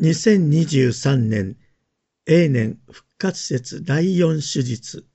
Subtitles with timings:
[0.00, 1.56] 2023年
[2.26, 5.06] 永年復活節第四手術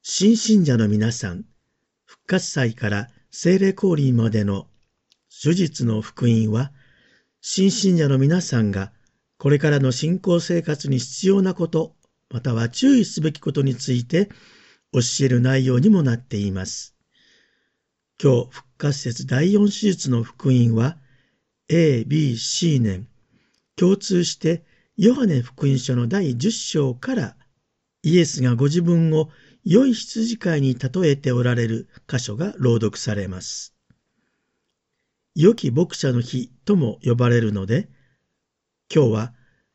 [0.00, 1.44] 新信者の皆さん
[2.06, 4.66] 復活祭から聖霊降臨までの
[5.28, 6.72] 手術の福音は
[7.42, 8.92] 新信者の皆さんが
[9.36, 11.96] これからの信仰生活に必要なこと
[12.30, 14.30] または注意すべきことについて
[14.90, 16.96] 教える内容にもなっています。
[18.22, 20.96] 今日復活節第四手術の福音は
[21.68, 23.06] A、B、C 年
[23.76, 24.64] 共通して
[24.96, 27.36] ヨハネ福音書の第10章から
[28.02, 29.30] イエスがご自分を
[29.64, 33.74] 良い羊飼いに例えておられる箇所が朗読されます。
[35.34, 37.88] 良き牧者の日とも呼ばれるので、
[38.94, 39.34] 今日は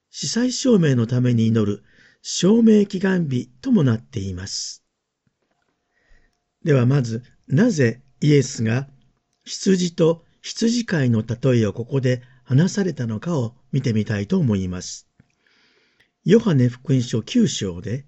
[0.09, 1.83] 司祭証明のために祈る
[2.21, 4.85] 証明祈願日ともなっています。
[6.63, 8.88] ではまず、なぜイエスが
[9.43, 15.07] 羊と羊飼いの例えをここで話されたのかを見てみたいと思います。
[16.25, 18.05] ヨハネ福音書9章で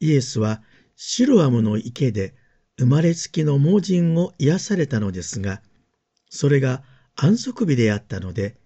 [0.00, 0.62] イエスは
[0.96, 2.34] シロアムの池で
[2.78, 5.62] 生まれつきの盲人を癒されたのですが、
[6.30, 6.82] それが
[7.16, 8.56] 安息日であったので、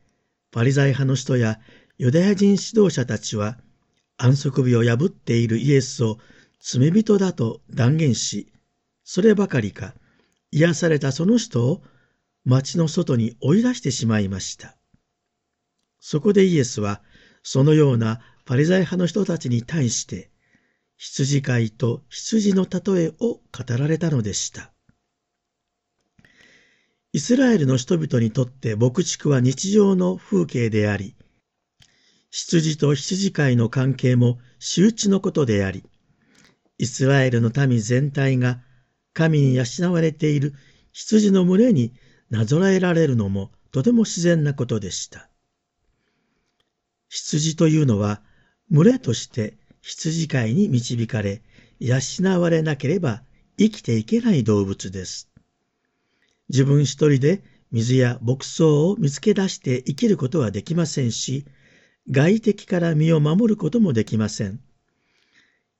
[0.51, 1.59] パリザイ派の人や
[1.97, 3.59] ユダヤ人指導者たちは
[4.19, 6.19] 安息日を破っているイエスを
[6.61, 8.53] 罪人だと断言し、
[9.05, 9.95] そればかりか
[10.51, 11.83] 癒されたその人を
[12.45, 14.77] 町の外に追い出してしまいました。
[16.05, 17.01] そこでイエスは、
[17.45, 20.33] そのようなパリザイ派の人たちに対して、
[20.97, 23.43] 羊飼いと羊の例えを語
[23.79, 24.73] られたのでした。
[27.13, 31.15] イスラエルの人々にとって牧畜は日常の風景であり、
[32.31, 35.85] 羊と羊飼いの関係も周知のことであり、
[36.79, 38.61] イスラエルの民全体が
[39.13, 40.53] 神に養われている
[40.91, 41.95] 羊の群れに
[42.29, 45.32] なぞらえられるのもとても自然なことでした。
[47.15, 48.23] 羊というのは
[48.71, 51.43] 群れとして羊飼いに導かれ、
[51.79, 52.01] 養
[52.41, 53.23] われなければ
[53.59, 55.29] 生きていけない動物です。
[56.49, 61.45] 自分一人で水や牧草を見つけ出して生きることはできませんし、
[62.11, 64.61] 外敵から身を守ることもできません。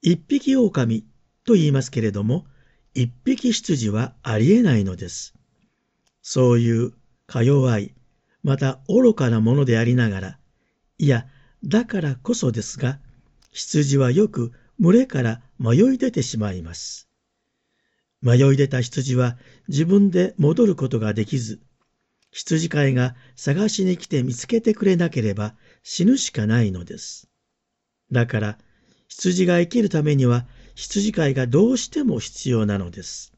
[0.03, 1.07] 一匹狼
[1.47, 2.45] と言いますけれども、
[2.93, 5.35] 一匹羊はありえないのです。
[6.21, 6.93] そういう
[7.27, 7.95] か弱い、
[8.43, 10.39] また愚かなものでありながら、
[11.03, 11.27] いや、
[11.65, 13.01] だからこそですが、
[13.51, 17.09] 羊はよく群れから迷い出てしまいます。
[18.21, 19.37] 迷い出た羊は
[19.67, 21.61] 自分で戻ることができず、
[22.31, 27.29] 羊飼いが探しに来て見つけてくれなければ死ぬしかないのです。
[28.13, 28.59] だから、
[29.09, 30.47] 羊が生きるためには
[30.77, 33.33] 羊飼いがどうしても必要なのです。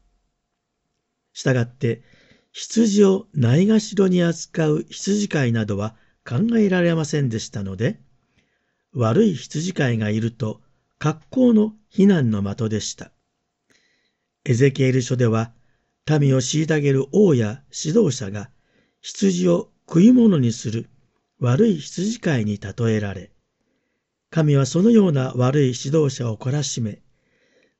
[1.33, 2.03] したがって、
[2.51, 5.95] 羊をないがしろに扱う羊飼いなどは
[6.27, 7.99] 考えられませんでしたので、
[8.93, 10.61] 悪い羊飼いがいると
[10.97, 13.11] 格好の非難の的でした。
[14.43, 15.53] エゼキエル書では、
[16.19, 18.49] 民を虐げる王や指導者が
[19.01, 20.89] 羊を食い物にする
[21.39, 23.31] 悪い羊飼いに例えられ、
[24.29, 27.01] 神はそのような悪い指導者を懲らしめ、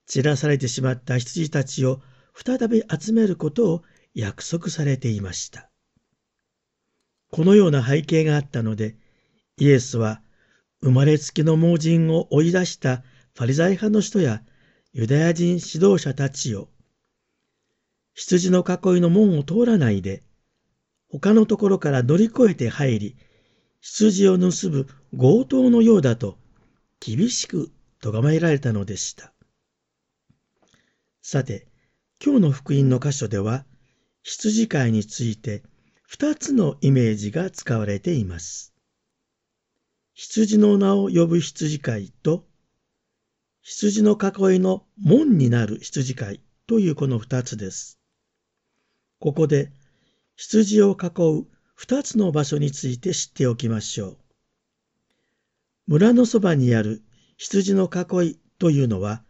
[0.06, 2.02] 散らされてしまった羊たちを
[2.34, 5.70] 再び集めることを約束されていました。
[7.32, 8.96] このような背景があったので、
[9.58, 10.22] イエスは
[10.82, 12.98] 生まれつきの盲人を追い出した
[13.36, 14.42] ファリザイ派の人や
[14.94, 16.70] ユダヤ人指導者たちを、
[18.14, 20.24] 羊の囲いの門を通らないで、
[21.10, 23.18] 他のところから乗り越えて入り、
[23.82, 24.88] 羊を盗む
[25.18, 26.38] 強盗のようだと
[27.00, 27.72] 厳しく
[28.02, 29.34] 咎められたのでした。
[31.22, 31.68] さて、
[32.24, 33.66] 今日の福音の箇所では、
[34.24, 35.64] 羊飼いについて
[36.08, 38.74] 二つのイメージが使われています。
[40.14, 42.46] 羊の名を呼ぶ羊飼いと、
[43.62, 48.00] 羊の囲いの門になる羊飼いというこの二つです。
[49.20, 49.72] ここで
[50.36, 51.08] 羊を囲
[51.42, 54.18] う二つの場所について知っておきましょう。
[55.88, 57.04] 村のそばにある
[57.38, 59.24] 羊の囲いというのは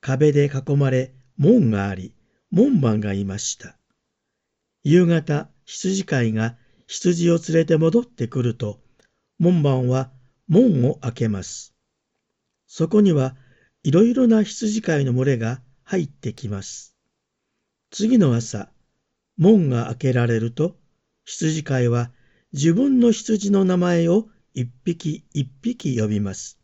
[0.00, 2.14] 壁で囲まれ門があり
[2.50, 3.76] 門番がいました。
[4.84, 6.56] 夕方羊飼いが
[6.86, 8.80] 羊を連れて戻ってくると、
[9.38, 10.10] 門番は
[10.48, 11.74] 門を開けます。
[12.66, 13.36] そこには
[13.82, 16.96] いろいろな羊飼いの群れが入ってきます。
[17.90, 18.70] 次の朝、
[19.36, 20.74] 門が開けられると、
[21.26, 22.10] 羊飼いは
[22.54, 26.58] 自分の羊の名前を一匹一匹呼びます。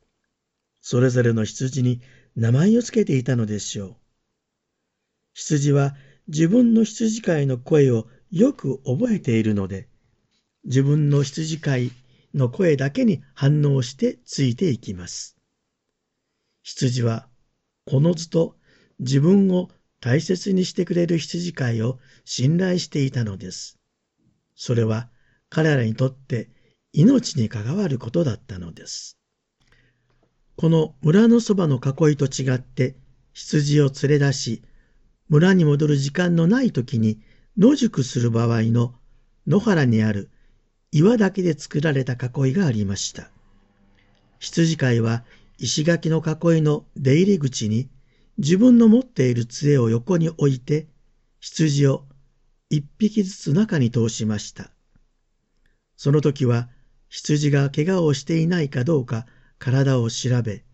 [0.81, 2.01] それぞれの羊に
[2.37, 3.97] 名前をつけていたのでしょう。
[5.35, 5.95] 羊は
[6.27, 9.87] 自分の羊飼いの声をよく覚えているので、
[10.65, 11.93] 自分の羊飼い
[12.35, 15.37] の声だけに反応してついていきます。
[16.65, 17.29] 羊は、
[17.87, 18.57] このずと
[18.99, 19.71] 自分を
[20.01, 23.79] 大切にしてくれる羊飼いを信頼していたのです。
[24.57, 25.09] それは
[25.49, 26.51] 彼らにとって
[26.93, 29.17] 命に関わることだったのです。
[30.57, 32.97] この村のそばの囲いと違って
[33.33, 34.63] 羊を連れ出し、
[35.29, 37.21] 村に戻る時間のない時に
[37.57, 38.95] 野宿する場合の
[39.47, 40.29] 野原にある
[40.91, 43.31] 岩だけで作られた囲いがありました。
[44.41, 45.25] 羊飼いは
[45.59, 47.89] 石垣の囲いの出入り口に
[48.39, 50.89] 自分の持っている杖を横に置いて
[51.39, 52.05] 羊を
[52.71, 54.71] 一匹ずつ中に通しました。
[55.97, 56.69] その時は
[57.09, 59.27] 羊が怪我をしていないかどうか
[59.61, 60.65] 体を調べ、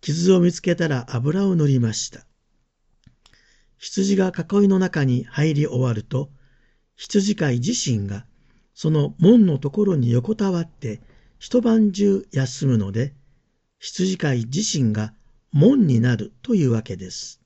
[0.00, 2.24] 傷を見つけたら油を塗りました。
[3.82, 6.30] 羊が囲いの中に入り終わると、
[6.94, 8.24] 羊飼い自身が
[8.74, 11.00] その門のところに横たわって
[11.40, 13.12] 一晩中休むので、
[13.80, 15.12] 羊飼い自身が
[15.50, 17.40] 門になるというわけです。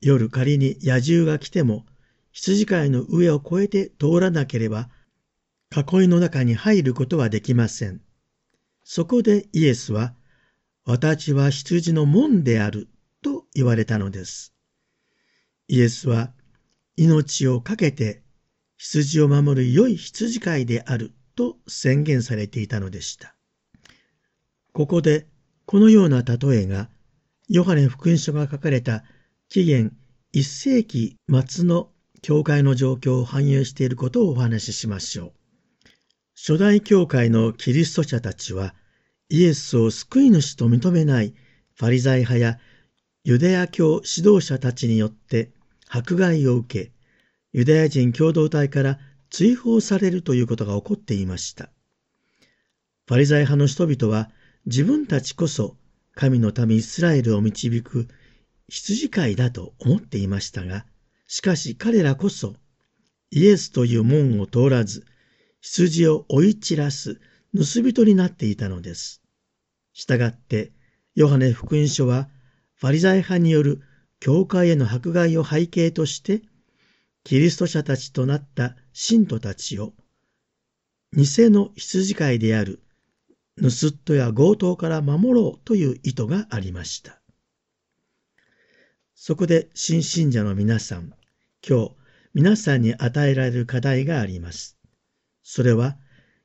[0.00, 1.86] 夜仮に野獣が来ても、
[2.32, 4.90] 羊飼いの上を越えて通らなければ、
[5.70, 8.00] 囲いの中に入ることはできません。
[8.82, 10.16] そこでイエスは、
[10.84, 12.88] 私は羊の門である
[13.22, 14.52] と言われたのです。
[15.72, 16.32] イエスは
[16.96, 18.22] 命を懸けて
[18.76, 23.36] 羊を守る良い羊飼いであると宣言されていたのでした。
[24.72, 25.28] ここで
[25.66, 26.90] このような例えが
[27.48, 29.04] ヨハネ福音書が書かれた
[29.48, 29.96] 紀元
[30.34, 31.90] 1世紀末の
[32.20, 35.32] 教会の状況を反映していることをお話ししましょう。
[36.34, 38.74] 初代教会のキリスト者たちは
[39.28, 41.32] イエスを救い主と認めない
[41.76, 42.58] ファリザイ派や
[43.22, 45.52] ユダヤ教指導者たちによって
[45.92, 46.92] 迫害を受け、
[47.52, 51.68] ユダヤ人共同体から追放されるということが起こっていました。
[53.06, 54.30] パリザイ派の人々は
[54.66, 55.76] 自分たちこそ
[56.14, 58.06] 神の民イスラエルを導く
[58.68, 60.86] 羊飼いだと思っていましたが、
[61.26, 62.54] しかし彼らこそ
[63.32, 65.04] イエスという門を通らず、
[65.60, 67.20] 羊を追い散らす
[67.52, 69.22] 盗人になっていたのです。
[69.92, 70.72] したがって、
[71.16, 72.28] ヨハネ福音書は、
[72.76, 73.82] ファリザイ派による
[74.20, 76.42] 教会への迫害を背景として、
[77.24, 79.94] キリスト者たちとなった信徒たちを、
[81.12, 82.80] 偽の羊飼いである
[83.60, 87.20] 盗っ人や強盗から守ろうという意図がありました。
[89.14, 91.12] そこで新信者の皆さん、
[91.66, 91.90] 今日
[92.32, 94.78] 皆さんに与えられる課題があります。
[95.42, 95.96] それは、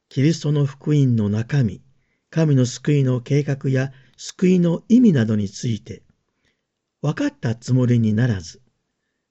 [0.09, 1.81] キリストの福音の中身、
[2.29, 6.04] 神の救いの計画や救いの意味などについて、
[7.05, 8.63] 分かったつもりにならず、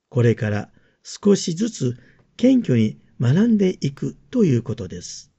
[0.07, 0.69] これから
[1.03, 1.97] 少しずつ
[2.37, 5.29] 謙虚に学んでいくということです。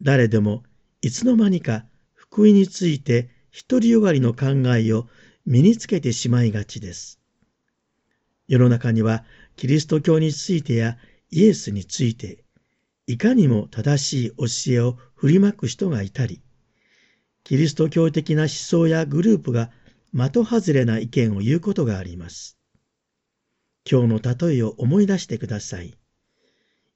[0.00, 0.62] 誰でも
[1.02, 1.84] いつの間にか
[2.14, 3.28] 福音について
[3.68, 5.08] 独りよがりの考えを
[5.44, 7.20] 身につけてしまいがちです。
[8.48, 9.26] 世の中には
[9.56, 10.96] キリスト教についてや
[11.30, 12.44] イエスについて
[13.06, 16.40] いかにも正しい教えを振りまく人がいたり、
[17.44, 19.70] キリスト教的な思想やグループが
[20.12, 22.58] 的外れな意見を言うことがあります。
[23.90, 25.96] 今日の例えを思い出してください。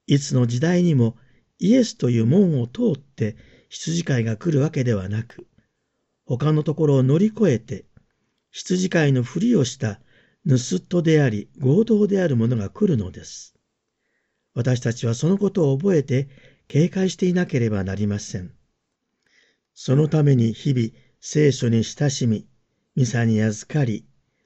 [0.07, 1.17] いつの時代にも
[1.59, 3.37] イエスという門を通って
[3.69, 5.47] 羊飼いが来るわけではなく、
[6.25, 7.85] 他のところを乗り越えて、
[8.51, 9.99] 羊飼いのふりをした
[10.47, 13.55] 盗人であり強盗である者が来るのです。
[14.53, 16.29] 私たちはそのことを覚えて
[16.67, 18.51] 警戒していなければなりません。
[19.73, 22.47] そのために日々聖書に親しみ、
[22.95, 24.05] ミサに預かり、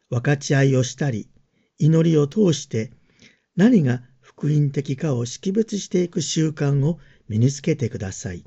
[0.09, 1.29] 分かち合いをしたり、
[1.77, 2.91] 祈りを通して
[3.55, 8.43] 何が福音的かを識別していく習慣を身につけてください。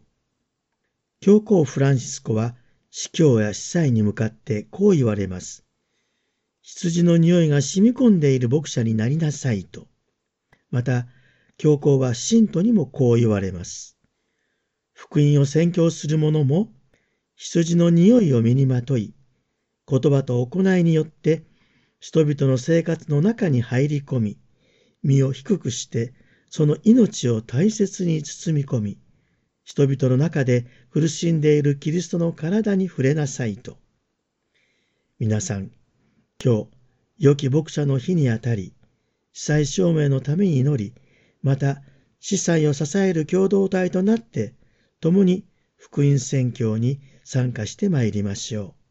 [1.21, 2.57] 教皇フランシスコは
[2.91, 5.65] 司教や司祭に向かってこう言われます。
[6.63, 9.89] 羊の匂いが染み込んでいる牧者になりなさいと。
[10.71, 11.07] また、
[11.59, 13.97] 教皇は信徒にもこう言われます。
[14.93, 16.73] 福音を宣教する者も、
[17.37, 19.15] 羊の匂いを身にまとい、
[19.93, 21.45] 言葉と行いによって
[22.01, 24.39] 人々の生活の中に入り込み、
[25.03, 26.15] 身を低くして
[26.49, 28.99] その命を大切に包み込み、
[29.65, 33.77] 人々の中で苦しんでいるキリストの体に触れなさいと。
[35.19, 35.71] 皆さん、
[36.43, 36.69] 今日、
[37.19, 38.73] 良き牧者の日にあたり、
[39.35, 40.95] 司祭証明のために祈り、
[41.43, 41.83] また、
[42.19, 44.55] 司祭を支える共同体となって、
[45.01, 45.45] 共に
[45.77, 48.82] 福音宣教に参加してまいりましょう。